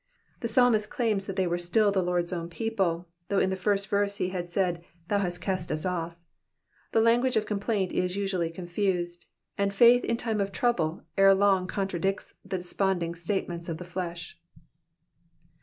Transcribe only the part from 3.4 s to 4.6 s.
the first verse he had